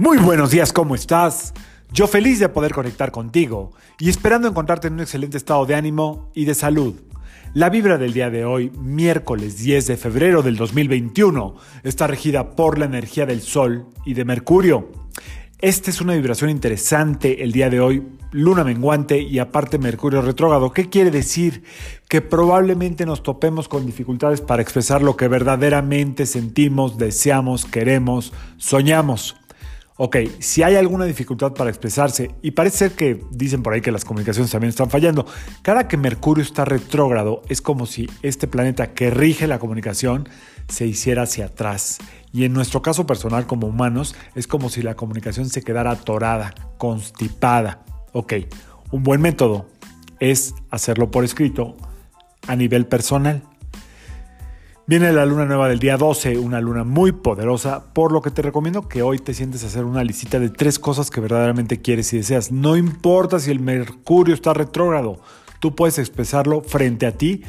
Muy 0.00 0.18
buenos 0.18 0.52
días, 0.52 0.72
¿cómo 0.72 0.94
estás? 0.94 1.52
Yo 1.92 2.06
feliz 2.06 2.38
de 2.38 2.48
poder 2.48 2.72
conectar 2.72 3.10
contigo 3.10 3.72
y 3.98 4.08
esperando 4.08 4.46
encontrarte 4.46 4.86
en 4.86 4.94
un 4.94 5.00
excelente 5.00 5.36
estado 5.36 5.66
de 5.66 5.74
ánimo 5.74 6.30
y 6.36 6.44
de 6.44 6.54
salud. 6.54 6.94
La 7.52 7.68
vibra 7.68 7.98
del 7.98 8.12
día 8.12 8.30
de 8.30 8.44
hoy, 8.44 8.70
miércoles 8.78 9.58
10 9.58 9.88
de 9.88 9.96
febrero 9.96 10.42
del 10.42 10.54
2021, 10.54 11.56
está 11.82 12.06
regida 12.06 12.54
por 12.54 12.78
la 12.78 12.84
energía 12.84 13.26
del 13.26 13.40
Sol 13.40 13.88
y 14.04 14.14
de 14.14 14.24
Mercurio. 14.24 14.88
Esta 15.58 15.90
es 15.90 16.00
una 16.00 16.14
vibración 16.14 16.50
interesante 16.50 17.42
el 17.42 17.50
día 17.50 17.68
de 17.68 17.80
hoy, 17.80 18.06
luna 18.30 18.62
menguante 18.62 19.20
y 19.20 19.40
aparte 19.40 19.78
Mercurio 19.78 20.22
retrógrado. 20.22 20.72
¿Qué 20.72 20.88
quiere 20.88 21.10
decir? 21.10 21.64
Que 22.08 22.20
probablemente 22.20 23.04
nos 23.04 23.24
topemos 23.24 23.66
con 23.66 23.84
dificultades 23.84 24.42
para 24.42 24.62
expresar 24.62 25.02
lo 25.02 25.16
que 25.16 25.26
verdaderamente 25.26 26.24
sentimos, 26.24 26.98
deseamos, 26.98 27.64
queremos, 27.64 28.32
soñamos. 28.58 29.34
Ok, 30.00 30.16
si 30.38 30.62
hay 30.62 30.76
alguna 30.76 31.06
dificultad 31.06 31.54
para 31.54 31.70
expresarse, 31.70 32.30
y 32.40 32.52
parece 32.52 32.78
ser 32.78 32.92
que 32.92 33.20
dicen 33.32 33.64
por 33.64 33.72
ahí 33.72 33.80
que 33.80 33.90
las 33.90 34.04
comunicaciones 34.04 34.52
también 34.52 34.68
están 34.68 34.90
fallando, 34.90 35.26
cada 35.62 35.88
que 35.88 35.96
Mercurio 35.96 36.44
está 36.44 36.64
retrógrado 36.64 37.42
es 37.48 37.60
como 37.60 37.84
si 37.84 38.08
este 38.22 38.46
planeta 38.46 38.94
que 38.94 39.10
rige 39.10 39.48
la 39.48 39.58
comunicación 39.58 40.28
se 40.68 40.86
hiciera 40.86 41.22
hacia 41.22 41.46
atrás. 41.46 41.98
Y 42.32 42.44
en 42.44 42.52
nuestro 42.52 42.80
caso 42.80 43.06
personal 43.08 43.48
como 43.48 43.66
humanos 43.66 44.14
es 44.36 44.46
como 44.46 44.70
si 44.70 44.82
la 44.82 44.94
comunicación 44.94 45.48
se 45.48 45.62
quedara 45.62 45.90
atorada, 45.90 46.54
constipada. 46.78 47.82
Ok, 48.12 48.34
un 48.92 49.02
buen 49.02 49.20
método 49.20 49.66
es 50.20 50.54
hacerlo 50.70 51.10
por 51.10 51.24
escrito 51.24 51.76
a 52.46 52.54
nivel 52.54 52.86
personal. 52.86 53.42
Viene 54.88 55.12
la 55.12 55.26
luna 55.26 55.44
nueva 55.44 55.68
del 55.68 55.80
día 55.80 55.98
12, 55.98 56.38
una 56.38 56.62
luna 56.62 56.82
muy 56.82 57.12
poderosa, 57.12 57.92
por 57.92 58.10
lo 58.10 58.22
que 58.22 58.30
te 58.30 58.40
recomiendo 58.40 58.88
que 58.88 59.02
hoy 59.02 59.18
te 59.18 59.34
sientes 59.34 59.62
a 59.62 59.66
hacer 59.66 59.84
una 59.84 60.02
lista 60.02 60.40
de 60.40 60.48
tres 60.48 60.78
cosas 60.78 61.10
que 61.10 61.20
verdaderamente 61.20 61.82
quieres 61.82 62.10
y 62.14 62.16
deseas. 62.16 62.52
No 62.52 62.74
importa 62.74 63.38
si 63.38 63.50
el 63.50 63.60
Mercurio 63.60 64.34
está 64.34 64.54
retrógrado, 64.54 65.20
tú 65.60 65.74
puedes 65.74 65.98
expresarlo 65.98 66.62
frente 66.62 67.04
a 67.04 67.12
ti 67.12 67.42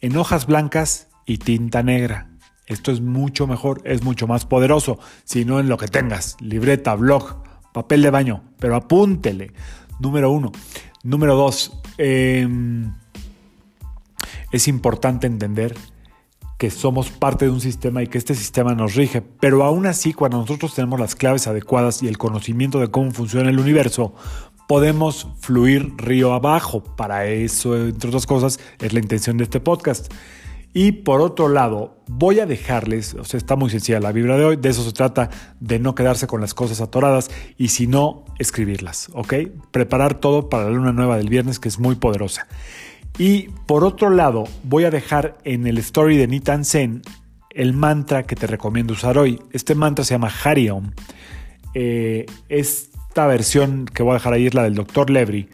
en 0.00 0.16
hojas 0.16 0.46
blancas 0.46 1.06
y 1.26 1.38
tinta 1.38 1.84
negra. 1.84 2.32
Esto 2.66 2.90
es 2.90 3.00
mucho 3.00 3.46
mejor, 3.46 3.82
es 3.84 4.02
mucho 4.02 4.26
más 4.26 4.44
poderoso, 4.44 4.98
si 5.22 5.44
no 5.44 5.60
en 5.60 5.68
lo 5.68 5.76
que 5.76 5.86
tengas, 5.86 6.36
libreta, 6.40 6.96
blog, 6.96 7.44
papel 7.72 8.02
de 8.02 8.10
baño, 8.10 8.42
pero 8.58 8.74
apúntele. 8.74 9.52
Número 10.00 10.32
uno. 10.32 10.50
Número 11.04 11.36
dos, 11.36 11.80
em, 11.98 12.92
es 14.50 14.66
importante 14.66 15.28
entender 15.28 15.76
que 16.60 16.70
somos 16.70 17.08
parte 17.08 17.46
de 17.46 17.50
un 17.50 17.62
sistema 17.62 18.02
y 18.02 18.06
que 18.06 18.18
este 18.18 18.34
sistema 18.34 18.74
nos 18.74 18.94
rige, 18.94 19.22
pero 19.22 19.64
aún 19.64 19.86
así 19.86 20.12
cuando 20.12 20.36
nosotros 20.36 20.74
tenemos 20.74 21.00
las 21.00 21.14
claves 21.14 21.46
adecuadas 21.46 22.02
y 22.02 22.06
el 22.06 22.18
conocimiento 22.18 22.80
de 22.80 22.88
cómo 22.88 23.12
funciona 23.12 23.48
el 23.48 23.58
universo, 23.58 24.14
podemos 24.68 25.28
fluir 25.40 25.94
río 25.96 26.34
abajo. 26.34 26.84
Para 26.84 27.24
eso, 27.24 27.74
entre 27.78 28.08
otras 28.08 28.26
cosas, 28.26 28.60
es 28.78 28.92
la 28.92 29.00
intención 29.00 29.38
de 29.38 29.44
este 29.44 29.58
podcast. 29.58 30.12
Y 30.74 30.92
por 30.92 31.22
otro 31.22 31.48
lado, 31.48 31.96
voy 32.06 32.40
a 32.40 32.46
dejarles, 32.46 33.14
o 33.14 33.24
sea, 33.24 33.38
está 33.38 33.56
muy 33.56 33.70
sencilla 33.70 33.98
la 33.98 34.12
vibra 34.12 34.36
de 34.36 34.44
hoy, 34.44 34.56
de 34.56 34.68
eso 34.68 34.84
se 34.84 34.92
trata, 34.92 35.30
de 35.60 35.78
no 35.78 35.94
quedarse 35.94 36.26
con 36.26 36.42
las 36.42 36.52
cosas 36.52 36.82
atoradas 36.82 37.30
y 37.56 37.68
si 37.68 37.86
no, 37.86 38.26
escribirlas, 38.38 39.08
¿ok? 39.14 39.32
Preparar 39.70 40.20
todo 40.20 40.50
para 40.50 40.64
la 40.64 40.70
luna 40.72 40.92
nueva 40.92 41.16
del 41.16 41.30
viernes 41.30 41.58
que 41.58 41.70
es 41.70 41.78
muy 41.78 41.94
poderosa. 41.94 42.46
Y 43.18 43.48
por 43.66 43.84
otro 43.84 44.10
lado, 44.10 44.44
voy 44.62 44.84
a 44.84 44.90
dejar 44.90 45.38
en 45.44 45.66
el 45.66 45.78
story 45.78 46.16
de 46.16 46.26
Nitan 46.26 46.64
Sen 46.64 47.02
el 47.50 47.72
mantra 47.72 48.22
que 48.22 48.36
te 48.36 48.46
recomiendo 48.46 48.94
usar 48.94 49.18
hoy. 49.18 49.40
Este 49.52 49.74
mantra 49.74 50.04
se 50.04 50.14
llama 50.14 50.32
Hariom. 50.44 50.92
Eh, 51.74 52.26
esta 52.48 53.26
versión 53.26 53.86
que 53.86 54.02
voy 54.02 54.12
a 54.12 54.14
dejar 54.14 54.32
ahí 54.32 54.46
es 54.46 54.54
la 54.54 54.62
del 54.62 54.74
Dr. 54.74 55.10
Levry. 55.10 55.48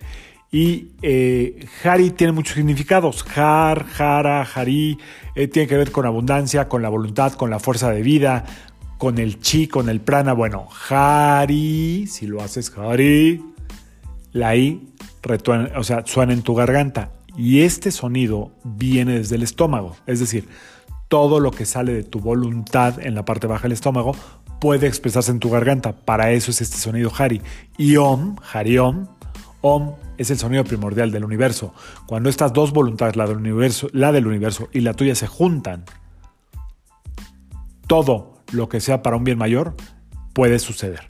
Y 0.53 0.93
eh, 1.03 1.67
Hari 1.83 2.11
tiene 2.11 2.33
muchos 2.33 2.55
significados. 2.55 3.25
Har, 3.35 3.87
Hara, 3.99 4.43
Hari, 4.43 4.99
eh, 5.35 5.49
tiene 5.49 5.67
que 5.67 5.77
ver 5.77 5.91
con 5.91 6.07
abundancia, 6.07 6.69
con 6.69 6.83
la 6.83 6.89
voluntad, 6.89 7.33
con 7.33 7.51
la 7.51 7.59
fuerza 7.59 7.91
de 7.91 8.03
vida, 8.03 8.45
con 8.99 9.19
el 9.19 9.41
chi, 9.41 9.67
con 9.67 9.89
el 9.89 10.01
prana. 10.01 10.33
Bueno, 10.35 10.69
Hari, 10.89 12.07
si 12.07 12.27
lo 12.27 12.43
haces 12.43 12.73
Hari, 12.77 13.43
la 14.33 14.55
I 14.55 14.93
o 15.77 15.83
sea, 15.83 16.07
suena 16.07 16.33
en 16.33 16.43
tu 16.43 16.55
garganta. 16.55 17.11
Y 17.37 17.63
este 17.63 17.91
sonido 17.91 18.53
viene 18.65 19.19
desde 19.19 19.37
el 19.37 19.43
estómago, 19.43 19.97
es 20.07 20.21
decir, 20.21 20.49
todo 21.09 21.39
lo 21.39 21.51
que 21.51 21.67
sale 21.67 21.93
de 21.93 22.03
tu 22.03 22.21
voluntad 22.21 22.99
en 23.01 23.15
la 23.15 23.25
parte 23.25 23.47
baja 23.47 23.65
del 23.65 23.73
estómago 23.73 24.17
puede 24.61 24.87
expresarse 24.87 25.31
en 25.31 25.39
tu 25.39 25.51
garganta. 25.51 25.93
Para 25.93 26.33
eso 26.33 26.51
es 26.51 26.61
este 26.61 26.79
sonido 26.79 27.13
Hari. 27.17 27.43
Y 27.79 27.97
Om, 27.97 28.37
Hari 28.53 28.79
Om, 28.79 29.07
Om 29.61 29.95
es 30.19 30.31
el 30.31 30.39
sonido 30.39 30.65
primordial 30.65 31.11
del 31.11 31.25
universo. 31.25 31.75
Cuando 32.07 32.29
estas 32.29 32.53
dos 32.53 32.73
voluntades, 32.73 33.17
la 33.17 33.27
del 33.27 33.37
universo, 33.37 33.89
la 33.93 34.13
del 34.13 34.27
universo 34.27 34.69
y 34.73 34.81
la 34.81 34.95
tuya 34.95 35.15
se 35.15 35.27
juntan, 35.27 35.85
todo 37.87 38.43
lo 38.53 38.69
que 38.69 38.81
sea 38.81 39.03
para 39.03 39.17
un 39.17 39.25
bien 39.25 39.39
mayor 39.39 39.77
puede 40.33 40.59
suceder. 40.59 41.01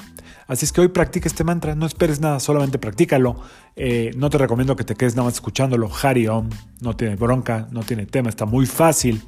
Así 0.46 0.64
es 0.64 0.72
que 0.72 0.80
hoy 0.80 0.88
practica 0.88 1.28
este 1.28 1.42
mantra, 1.42 1.74
no 1.74 1.86
esperes 1.86 2.20
nada, 2.20 2.38
solamente 2.38 2.78
practícalo. 2.78 3.36
Eh, 3.74 4.12
no 4.16 4.30
te 4.30 4.38
recomiendo 4.38 4.76
que 4.76 4.84
te 4.84 4.94
quedes 4.94 5.16
nada 5.16 5.26
más 5.26 5.34
escuchándolo. 5.34 5.90
Hari 5.90 6.28
Om, 6.28 6.50
no 6.80 6.94
tiene 6.94 7.16
bronca, 7.16 7.66
no 7.72 7.82
tiene 7.82 8.06
tema, 8.06 8.28
está 8.28 8.46
muy 8.46 8.66
fácil. 8.66 9.22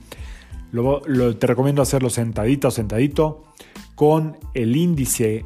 Luego 0.71 1.03
te 1.34 1.47
recomiendo 1.47 1.83
hacerlo 1.83 2.11
sentadito 2.11 2.69
o 2.69 2.71
sentadito 2.71 3.45
con 3.95 4.37
el 4.55 4.77
índice, 4.77 5.45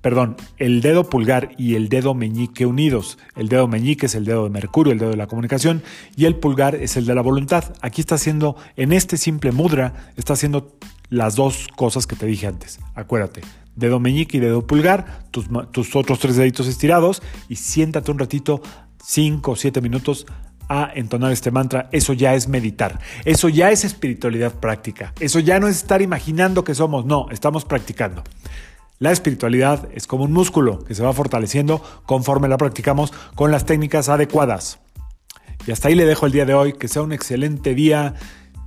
perdón, 0.00 0.36
el 0.56 0.80
dedo 0.80 1.10
pulgar 1.10 1.50
y 1.58 1.74
el 1.74 1.90
dedo 1.90 2.14
meñique 2.14 2.64
unidos. 2.64 3.18
El 3.36 3.48
dedo 3.48 3.68
meñique 3.68 4.06
es 4.06 4.14
el 4.14 4.24
dedo 4.24 4.44
de 4.44 4.50
Mercurio, 4.50 4.92
el 4.92 4.98
dedo 4.98 5.10
de 5.10 5.16
la 5.16 5.26
comunicación, 5.26 5.82
y 6.16 6.24
el 6.24 6.36
pulgar 6.36 6.76
es 6.76 6.96
el 6.96 7.04
de 7.04 7.14
la 7.14 7.20
voluntad. 7.20 7.74
Aquí 7.82 8.00
está 8.00 8.14
haciendo, 8.14 8.56
en 8.76 8.92
este 8.92 9.18
simple 9.18 9.52
mudra, 9.52 10.12
está 10.16 10.32
haciendo 10.32 10.78
las 11.10 11.34
dos 11.34 11.66
cosas 11.76 12.06
que 12.06 12.16
te 12.16 12.24
dije 12.24 12.46
antes. 12.46 12.78
Acuérdate, 12.94 13.42
dedo 13.76 14.00
meñique 14.00 14.36
y 14.36 14.40
dedo 14.40 14.66
pulgar, 14.66 15.24
tus, 15.30 15.46
tus 15.70 15.96
otros 15.96 16.18
tres 16.18 16.36
deditos 16.36 16.66
estirados 16.66 17.22
y 17.48 17.56
siéntate 17.56 18.10
un 18.10 18.18
ratito, 18.18 18.62
5 19.02 19.50
o 19.50 19.56
7 19.56 19.80
minutos 19.80 20.26
a 20.68 20.88
entonar 20.94 21.32
este 21.32 21.50
mantra, 21.50 21.88
eso 21.90 22.12
ya 22.12 22.34
es 22.34 22.46
meditar, 22.46 23.00
eso 23.24 23.48
ya 23.48 23.72
es 23.72 23.84
espiritualidad 23.84 24.54
práctica, 24.54 25.12
eso 25.18 25.40
ya 25.40 25.58
no 25.58 25.66
es 25.66 25.78
estar 25.78 26.00
imaginando 26.00 26.62
que 26.62 26.76
somos, 26.76 27.04
no, 27.04 27.26
estamos 27.30 27.64
practicando. 27.64 28.22
La 29.00 29.10
espiritualidad 29.10 29.88
es 29.94 30.06
como 30.06 30.24
un 30.24 30.32
músculo 30.32 30.84
que 30.84 30.94
se 30.94 31.02
va 31.02 31.12
fortaleciendo 31.12 31.82
conforme 32.06 32.48
la 32.48 32.56
practicamos 32.56 33.12
con 33.34 33.50
las 33.50 33.64
técnicas 33.64 34.08
adecuadas. 34.08 34.78
Y 35.66 35.72
hasta 35.72 35.88
ahí 35.88 35.94
le 35.94 36.04
dejo 36.04 36.26
el 36.26 36.32
día 36.32 36.44
de 36.44 36.54
hoy, 36.54 36.74
que 36.74 36.86
sea 36.86 37.02
un 37.02 37.12
excelente 37.12 37.74
día 37.74 38.14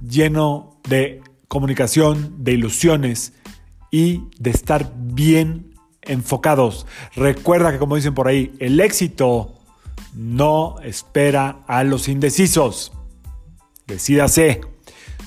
lleno 0.02 0.82
de 0.90 1.22
comunicación, 1.48 2.44
de 2.44 2.54
ilusiones 2.54 3.34
y 3.94 4.24
de 4.40 4.50
estar 4.50 4.92
bien 4.98 5.76
enfocados. 6.02 6.88
Recuerda 7.16 7.72
que 7.72 7.78
como 7.78 7.96
dicen 7.96 8.16
por 8.16 8.28
ahí, 8.28 8.52
el 8.58 8.80
éxito 8.80 9.54
no 10.16 10.78
espera 10.84 11.60
a 11.68 11.84
los 11.84 12.08
indecisos. 12.08 12.92
Decídase. 13.86 14.62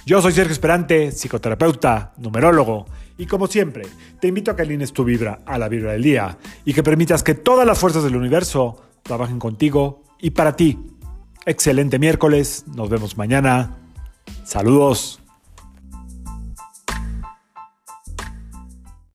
Yo 0.04 0.20
soy 0.20 0.32
Sergio 0.32 0.52
Esperante, 0.52 1.12
psicoterapeuta, 1.12 2.12
numerólogo, 2.16 2.86
y 3.16 3.26
como 3.26 3.46
siempre, 3.46 3.86
te 4.20 4.26
invito 4.26 4.50
a 4.50 4.56
que 4.56 4.62
alines 4.62 4.92
tu 4.92 5.04
vibra 5.04 5.42
a 5.46 5.58
la 5.58 5.68
vibra 5.68 5.92
del 5.92 6.02
día 6.02 6.36
y 6.64 6.74
que 6.74 6.82
permitas 6.82 7.22
que 7.22 7.34
todas 7.34 7.66
las 7.66 7.78
fuerzas 7.78 8.02
del 8.02 8.16
universo 8.16 8.82
trabajen 9.04 9.38
contigo 9.38 10.02
y 10.20 10.30
para 10.30 10.56
ti. 10.56 10.76
Excelente 11.44 12.00
miércoles, 12.00 12.64
nos 12.66 12.90
vemos 12.90 13.16
mañana. 13.16 13.78
Saludos. 14.44 15.20